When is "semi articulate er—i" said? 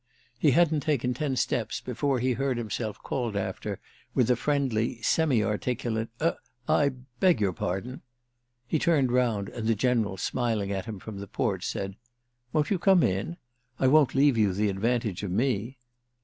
5.03-6.93